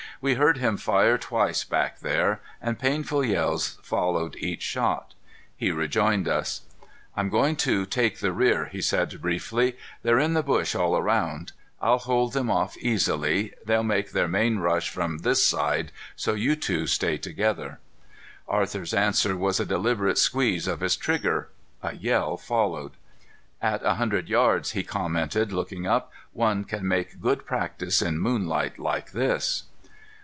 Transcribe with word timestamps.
We 0.23 0.35
heard 0.35 0.57
him 0.59 0.77
fire 0.77 1.17
twice 1.17 1.63
back 1.63 1.97
there, 2.01 2.41
and 2.61 2.77
painful 2.77 3.25
yells 3.25 3.79
followed 3.81 4.35
each 4.35 4.61
shot. 4.61 5.15
He 5.57 5.71
rejoined 5.71 6.27
us. 6.27 6.61
"I'm 7.17 7.27
going 7.29 7.55
to 7.65 7.87
take 7.87 8.19
the 8.19 8.31
rear," 8.31 8.65
he 8.65 8.83
said 8.83 9.19
briefly. 9.19 9.77
"They're 10.03 10.19
in 10.19 10.35
the 10.35 10.43
bush 10.43 10.75
all 10.75 10.95
around. 10.95 11.53
I'll 11.81 11.97
hold 11.97 12.33
them 12.33 12.51
off 12.51 12.77
easily. 12.77 13.53
They'll 13.65 13.81
make 13.81 14.11
their 14.11 14.27
main 14.27 14.59
rush 14.59 14.91
from 14.91 15.19
this 15.19 15.43
side, 15.43 15.91
so 16.15 16.35
you 16.35 16.55
two 16.55 16.85
stay 16.85 17.17
together." 17.17 17.79
Arthur's 18.47 18.93
answer 18.93 19.35
was 19.35 19.59
a 19.59 19.65
deliberate 19.65 20.19
squeeze 20.19 20.67
of 20.67 20.81
his 20.81 20.95
trigger. 20.95 21.49
A 21.81 21.95
yell 21.95 22.37
followed. 22.37 22.91
"At 23.59 23.83
a 23.83 23.95
hundred 23.95 24.29
yards," 24.29 24.73
he 24.73 24.83
commented, 24.83 25.51
looking 25.51 25.87
up, 25.87 26.11
"one 26.31 26.63
can 26.63 26.87
make 26.87 27.19
good 27.21 27.43
practice 27.43 28.03
in 28.03 28.19
moonlight 28.19 28.77
like 28.77 29.13
this." 29.13 29.63